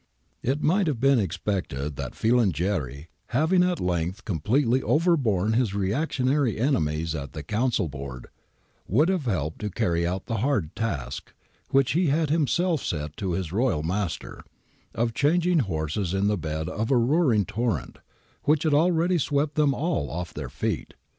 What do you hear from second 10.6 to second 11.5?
task,